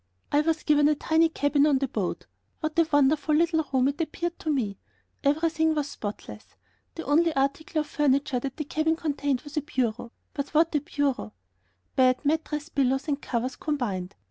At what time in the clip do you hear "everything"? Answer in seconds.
5.23-5.75